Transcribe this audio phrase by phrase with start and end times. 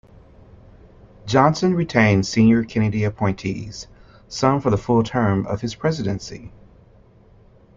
[1.27, 3.85] Johnson retained senior Kennedy appointees,
[4.27, 6.51] some for the full term of his presidency.